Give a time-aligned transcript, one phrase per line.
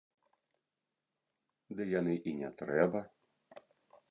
[1.81, 2.99] Ды яны і не трэба.